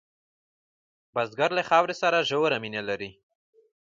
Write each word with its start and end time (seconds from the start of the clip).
بزګر 1.13 1.49
له 1.57 1.63
خاورې 1.69 1.95
سره 2.01 2.25
ژوره 2.29 2.57
مینه 2.63 2.81
لري 2.89 3.11